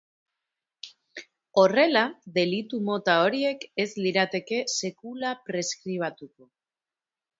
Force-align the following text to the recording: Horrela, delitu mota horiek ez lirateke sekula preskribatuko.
Horrela, 1.63 2.03
delitu 2.39 2.79
mota 2.87 3.17
horiek 3.27 3.67
ez 3.83 3.87
lirateke 4.07 4.63
sekula 4.79 5.35
preskribatuko. 5.51 6.49